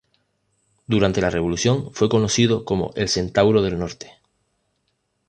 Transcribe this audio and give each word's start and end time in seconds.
Durante 0.87 1.21
la 1.21 1.29
revolución 1.29 1.93
fue 1.93 2.09
conocido 2.09 2.65
como 2.65 2.89
El 2.95 3.07
Centauro 3.07 3.61
del 3.61 3.77
Norte. 3.77 4.09